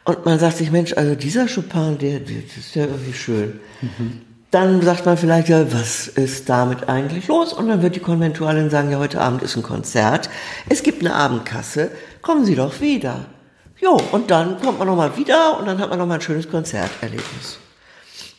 [0.05, 3.61] und man sagt sich, Mensch, also dieser Chopin, der, der das ist ja irgendwie schön.
[3.81, 7.53] Mhm dann sagt man vielleicht, ja, was ist damit eigentlich los?
[7.53, 10.31] Und dann wird die Konventualin sagen, ja, heute Abend ist ein Konzert,
[10.69, 11.91] es gibt eine Abendkasse,
[12.23, 13.27] kommen Sie doch wieder.
[13.81, 17.59] Jo, und dann kommt man nochmal wieder und dann hat man nochmal ein schönes Konzerterlebnis.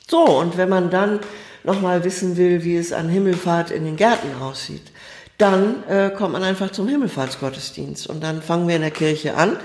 [0.08, 1.20] So, und wenn man dann
[1.66, 4.94] nochmal wissen will, wie es an Himmelfahrt in den Gärten aussieht,
[5.38, 9.58] dann äh, kommt man einfach zum Himmelfahrtsgottesdienst und dann fangen wir in der Kirche an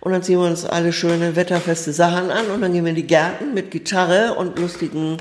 [0.00, 2.96] und dann ziehen wir uns alle schöne wetterfeste Sachen an und dann gehen wir in
[2.96, 5.18] die Gärten mit Gitarre und lustigen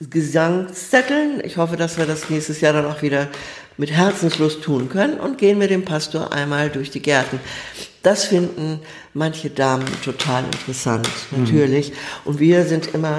[0.00, 1.42] Gesangszetteln.
[1.44, 3.28] Ich hoffe, dass wir das nächstes Jahr dann auch wieder
[3.76, 7.40] mit Herzenslust tun können und gehen mit dem Pastor einmal durch die Gärten.
[8.02, 8.80] Das finden
[9.14, 11.90] manche Damen total interessant, natürlich.
[11.90, 11.94] Mhm.
[12.24, 13.18] Und wir sind immer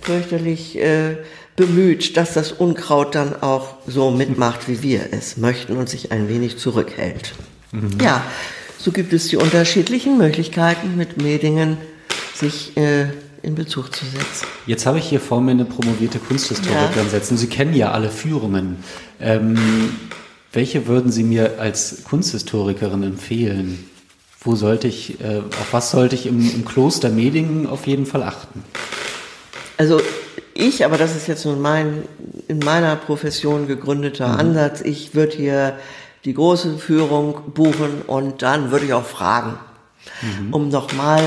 [0.00, 1.16] fürchterlich äh,
[1.56, 6.28] bemüht, dass das Unkraut dann auch so mitmacht, wie wir es möchten und sich ein
[6.28, 7.34] wenig zurückhält.
[7.72, 7.98] Mhm.
[8.02, 8.22] Ja,
[8.78, 11.76] so gibt es die unterschiedlichen Möglichkeiten, mit Medingen
[12.34, 13.08] sich äh,
[13.42, 14.46] in Bezug zu setzen.
[14.66, 17.10] Jetzt habe ich hier vor mir eine promovierte Kunsthistorikerin ja.
[17.10, 17.36] sitzen.
[17.36, 18.82] Sie kennen ja alle Führungen.
[19.20, 19.58] Ähm,
[20.52, 23.88] welche würden Sie mir als Kunsthistorikerin empfehlen?
[24.40, 28.22] Wo sollte ich, äh, auf was sollte ich im, im Kloster Medingen auf jeden Fall
[28.22, 28.64] achten?
[29.76, 30.00] Also
[30.54, 32.02] ich, aber das ist jetzt nun mein
[32.48, 34.40] in meiner Profession gegründeter mhm.
[34.40, 35.78] Ansatz, ich würde hier
[36.24, 39.58] die große Führung buchen und dann würde ich auch fragen,
[40.20, 40.52] mhm.
[40.52, 41.22] um nochmal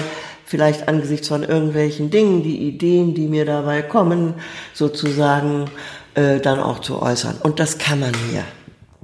[0.54, 4.36] vielleicht angesichts von irgendwelchen Dingen, die Ideen, die mir dabei kommen,
[4.72, 5.66] sozusagen
[6.14, 7.38] äh, dann auch zu äußern.
[7.42, 8.44] Und das kann man hier.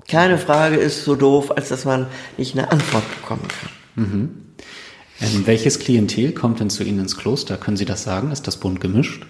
[0.07, 2.05] Keine Frage ist so doof, als dass man
[2.37, 4.03] nicht eine Antwort bekommen kann.
[4.05, 4.29] Mhm.
[5.21, 7.57] Ähm, welches Klientel kommt denn zu Ihnen ins Kloster?
[7.57, 8.29] Können Sie das sagen?
[8.29, 9.25] Ist das bunt gemischt?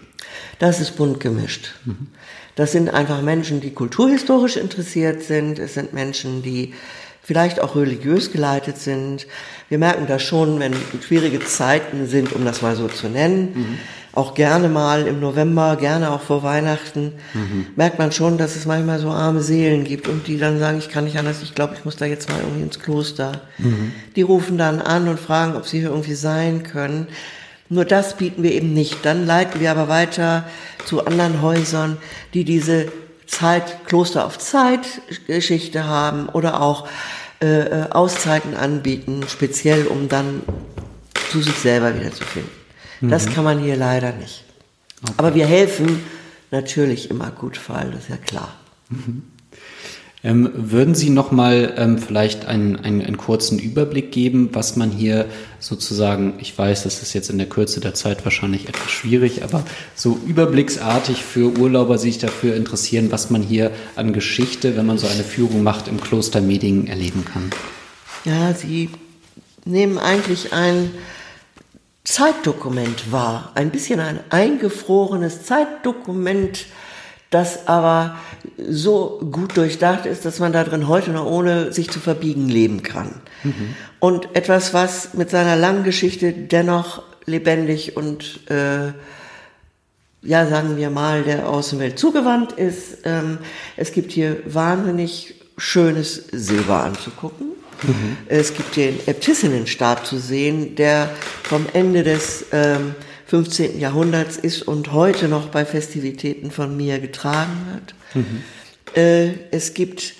[0.59, 1.71] Das ist bunt gemischt.
[1.85, 2.07] Mhm.
[2.55, 5.57] Das sind einfach Menschen, die kulturhistorisch interessiert sind.
[5.57, 6.73] Es sind Menschen, die
[7.21, 9.27] vielleicht auch religiös geleitet sind.
[9.69, 10.73] Wir merken das schon, wenn
[11.05, 13.53] schwierige Zeiten sind, um das mal so zu nennen.
[13.53, 13.77] Mhm.
[14.13, 17.67] Auch gerne mal im November, gerne auch vor Weihnachten, mhm.
[17.75, 20.89] merkt man schon, dass es manchmal so arme Seelen gibt und die dann sagen, ich
[20.89, 23.43] kann nicht anders, ich glaube, ich muss da jetzt mal irgendwie ins Kloster.
[23.59, 23.91] Mhm.
[24.15, 27.07] Die rufen dann an und fragen, ob sie hier irgendwie sein können.
[27.69, 29.05] Nur das bieten wir eben nicht.
[29.05, 30.45] Dann leiten wir aber weiter
[30.85, 31.97] zu anderen Häusern,
[32.33, 32.87] die diese
[33.29, 36.87] Zeit, Kloster auf Zeit Geschichte haben oder auch
[37.41, 40.41] äh, äh, Auszeiten anbieten, speziell um dann
[41.31, 42.51] zu sich selber wiederzufinden.
[43.01, 43.09] Mhm.
[43.09, 44.43] Das kann man hier leider nicht.
[45.03, 45.13] Okay.
[45.17, 46.03] Aber wir helfen
[46.51, 48.55] natürlich im Akutfall, das ist ja klar.
[48.89, 49.23] Mhm.
[50.21, 54.91] Ähm, würden Sie noch mal ähm, vielleicht einen, einen, einen, kurzen Überblick geben, was man
[54.91, 55.27] hier
[55.61, 59.63] sozusagen, ich weiß, das ist jetzt in der Kürze der Zeit wahrscheinlich etwas schwierig, aber
[59.95, 65.07] so überblicksartig für Urlauber sich dafür interessieren, was man hier an Geschichte, wenn man so
[65.07, 67.49] eine Führung macht, im Kloster Medingen erleben kann?
[68.25, 68.89] Ja, Sie
[69.63, 70.91] nehmen eigentlich ein
[72.03, 76.65] Zeitdokument wahr, ein bisschen ein eingefrorenes Zeitdokument,
[77.29, 78.17] das aber
[78.57, 82.81] so gut durchdacht ist, dass man da drin heute noch ohne sich zu verbiegen leben
[82.81, 83.21] kann.
[83.43, 83.75] Mhm.
[83.99, 88.93] Und etwas, was mit seiner langen Geschichte dennoch lebendig und äh,
[90.21, 92.99] ja, sagen wir mal, der Außenwelt zugewandt ist.
[93.05, 93.37] Ähm,
[93.77, 97.47] es gibt hier wahnsinnig schönes Silber anzugucken.
[97.83, 98.17] Mhm.
[98.27, 101.09] Es gibt hier den Äbtissinnenstab zu sehen, der
[101.43, 102.95] vom Ende des ähm,
[103.29, 103.79] 15.
[103.79, 108.25] Jahrhunderts ist und heute noch bei Festivitäten von mir getragen wird.
[108.25, 108.43] Mhm.
[108.95, 110.15] Äh, es gibt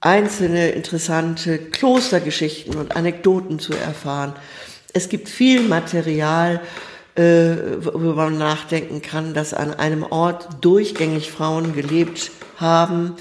[0.00, 4.32] einzelne interessante Klostergeschichten und Anekdoten zu erfahren.
[4.94, 6.62] Es gibt viel Material,
[7.14, 7.22] äh,
[7.82, 13.16] wo man nachdenken kann, dass an einem Ort durchgängig Frauen gelebt haben,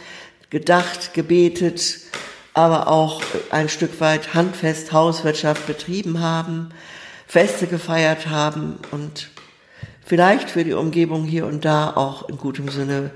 [0.49, 1.97] gedacht, gebetet,
[2.53, 3.21] aber auch
[3.51, 6.69] ein Stück weit handfest Hauswirtschaft betrieben haben.
[7.27, 9.29] Feste gefeiert haben und
[10.05, 13.11] vielleicht für die Umgebung hier und da auch in gutem Sinne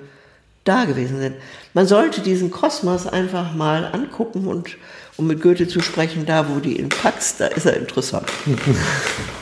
[0.63, 1.35] da gewesen sind.
[1.73, 4.77] Man sollte diesen Kosmos einfach mal angucken und
[5.17, 8.27] um mit Goethe zu sprechen, da wo die ihn packst, da ist er interessant.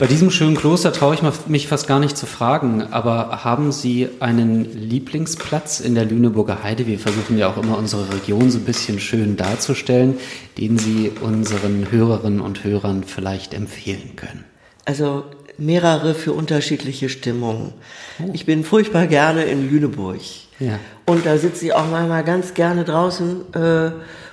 [0.00, 4.08] Bei diesem schönen Kloster traue ich mich fast gar nicht zu fragen, aber haben Sie
[4.18, 6.86] einen Lieblingsplatz in der Lüneburger Heide?
[6.86, 10.18] Wir versuchen ja auch immer unsere Region so ein bisschen schön darzustellen,
[10.56, 14.46] den Sie unseren Hörerinnen und Hörern vielleicht empfehlen können.
[14.86, 15.24] Also
[15.58, 17.74] mehrere für unterschiedliche Stimmungen.
[18.20, 18.30] Oh.
[18.32, 20.20] Ich bin furchtbar gerne in Lüneburg.
[20.60, 20.78] Ja.
[21.04, 23.90] Und da sitze ich auch manchmal ganz gerne draußen äh,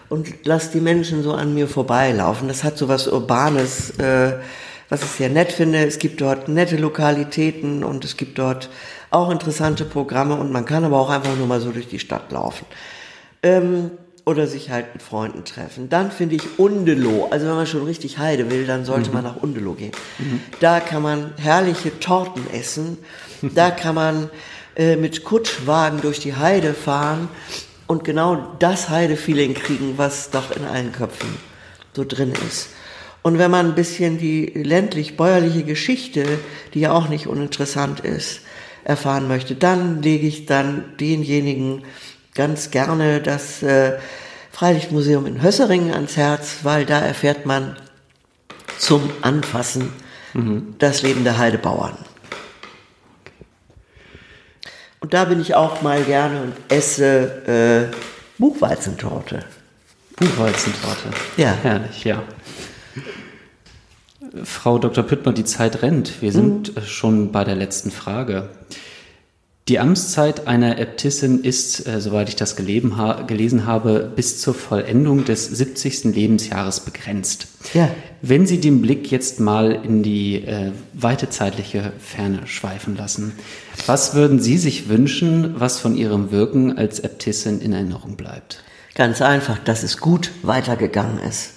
[0.07, 2.47] und lasse die Menschen so an mir vorbeilaufen.
[2.47, 3.89] Das hat so was Urbanes.
[3.99, 4.35] Äh,
[4.89, 5.85] was ich sehr nett finde.
[5.85, 8.69] Es gibt dort nette Lokalitäten und es gibt dort
[9.09, 12.31] auch interessante Programme und man kann aber auch einfach nur mal so durch die Stadt
[12.31, 12.65] laufen.
[13.43, 13.91] Ähm,
[14.25, 15.87] oder sich halt mit Freunden treffen.
[15.87, 19.15] Dann finde ich Undeloh, also wenn man schon richtig Heide will, dann sollte mhm.
[19.15, 19.93] man nach Undeloh gehen.
[20.17, 20.41] Mhm.
[20.59, 22.97] Da kann man herrliche Torten essen,
[23.41, 24.29] da kann man
[24.75, 27.29] äh, mit Kutschwagen durch die Heide fahren
[27.87, 31.29] und genau das Heidefeeling kriegen, was doch in allen Köpfen
[31.95, 32.67] so drin ist.
[33.27, 36.39] Und wenn man ein bisschen die ländlich-bäuerliche Geschichte,
[36.73, 38.39] die ja auch nicht uninteressant ist,
[38.85, 41.83] erfahren möchte, dann lege ich dann denjenigen
[42.35, 43.97] ganz gerne das äh,
[44.53, 47.75] Freilichtmuseum in Hösseringen ans Herz, weil da erfährt man
[48.79, 49.91] zum Anfassen
[50.33, 50.75] mhm.
[50.79, 51.97] das Leben der Heidebauern.
[55.01, 57.95] Und da bin ich auch mal gerne und esse äh,
[58.37, 59.43] Buchweizentorte.
[60.15, 61.09] Buchweizentorte.
[61.35, 61.57] Ja.
[61.61, 62.23] Herrlich, ja.
[64.43, 65.03] Frau Dr.
[65.03, 66.21] Püttmer, die Zeit rennt.
[66.21, 66.81] Wir sind mhm.
[66.81, 68.49] schon bei der letzten Frage.
[69.67, 75.25] Die Amtszeit einer Äbtissin ist, äh, soweit ich das ha gelesen habe, bis zur Vollendung
[75.25, 76.05] des 70.
[76.15, 77.47] Lebensjahres begrenzt.
[77.73, 77.89] Ja.
[78.21, 83.33] Wenn Sie den Blick jetzt mal in die äh, weite zeitliche Ferne schweifen lassen,
[83.85, 88.63] was würden Sie sich wünschen, was von Ihrem Wirken als Äbtissin in Erinnerung bleibt?
[88.95, 91.56] Ganz einfach, dass es gut weitergegangen ist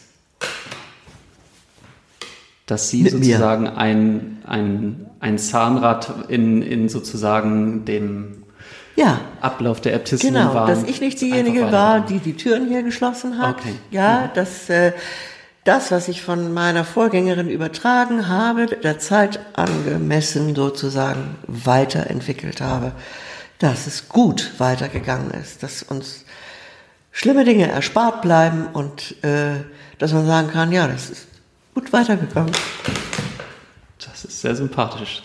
[2.70, 8.44] dass sie Mit sozusagen ein, ein, ein Zahnrad in, in sozusagen dem
[8.94, 9.20] ja.
[9.40, 10.68] Ablauf der Äbtissin genau, waren.
[10.68, 13.58] dass ich nicht diejenige war, die die Türen hier geschlossen hat.
[13.58, 13.74] Okay.
[13.90, 14.34] Ja, mhm.
[14.34, 14.92] dass äh,
[15.64, 22.92] das, was ich von meiner Vorgängerin übertragen habe, der Zeit angemessen sozusagen weiterentwickelt habe,
[23.58, 26.24] dass es gut weitergegangen ist, dass uns
[27.10, 29.64] schlimme Dinge erspart bleiben und äh,
[29.98, 31.26] dass man sagen kann, ja, das ist
[31.74, 32.52] gut weitergekommen.
[33.98, 35.22] Das ist sehr sympathisch.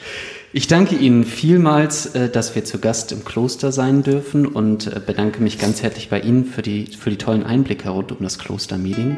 [0.51, 5.01] Ich danke Ihnen vielmals, äh, dass wir zu Gast im Kloster sein dürfen und äh,
[5.05, 8.39] bedanke mich ganz herzlich bei Ihnen für die, für die tollen Einblicke rund um das
[8.39, 9.17] Klostermeeting.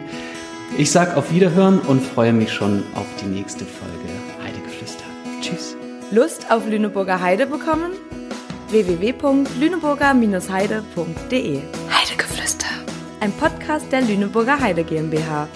[0.77, 4.09] Ich sage auf Wiederhören und freue mich schon auf die nächste Folge
[4.43, 5.05] Heidegeflüster.
[5.41, 5.77] Tschüss.
[6.11, 7.91] Lust auf Lüneburger Heide bekommen?
[8.69, 12.67] www.lüneburger-heide.de Heidegeflüster.
[13.19, 15.47] Ein Podcast der Lüneburger Heide GmbH.